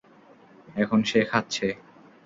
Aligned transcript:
এখন 0.75 0.99
সে 1.03 1.19
খাচ্ছে। 1.25 1.67